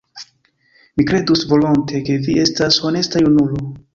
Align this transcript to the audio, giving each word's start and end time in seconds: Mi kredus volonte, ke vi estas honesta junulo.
Mi 1.01 1.05
kredus 1.11 1.43
volonte, 1.51 2.01
ke 2.09 2.17
vi 2.25 2.39
estas 2.47 2.83
honesta 2.87 3.25
junulo. 3.27 3.63